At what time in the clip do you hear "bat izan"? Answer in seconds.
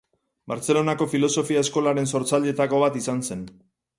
2.87-3.21